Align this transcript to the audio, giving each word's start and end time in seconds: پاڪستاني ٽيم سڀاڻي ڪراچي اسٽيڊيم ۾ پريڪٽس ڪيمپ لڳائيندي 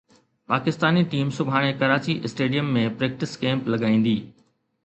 پاڪستاني 0.51 1.03
ٽيم 1.11 1.33
سڀاڻي 1.35 1.69
ڪراچي 1.83 2.15
اسٽيڊيم 2.29 2.73
۾ 2.81 2.87
پريڪٽس 2.97 3.39
ڪيمپ 3.45 3.71
لڳائيندي 3.73 4.17